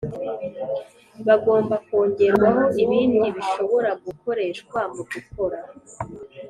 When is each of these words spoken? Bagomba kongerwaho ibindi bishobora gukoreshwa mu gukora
Bagomba 1.27 1.75
kongerwaho 1.87 2.63
ibindi 2.83 3.25
bishobora 3.35 3.89
gukoreshwa 4.05 4.79
mu 4.93 5.03
gukora 5.13 5.59